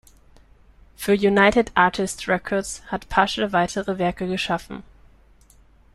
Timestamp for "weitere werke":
3.53-4.27